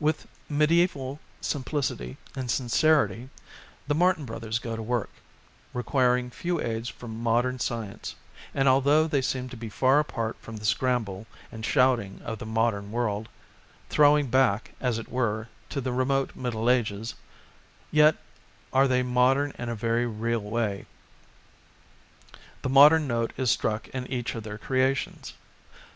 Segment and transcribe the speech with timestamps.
[0.00, 3.28] With mediaeval simplicity and sincerity
[3.86, 5.10] the Martin Brothers go to work,
[5.72, 8.16] requiring few aids from modem science,
[8.52, 12.46] and although they seem to be far apart from the scramble and shouting of the
[12.46, 13.28] modem world,
[13.88, 17.14] throwing back, as it were, to the remote Middle Ages,
[17.92, 18.16] yet
[18.72, 20.84] are they modem in a very real way.
[22.62, 25.34] The modem note is struck in each of their creations.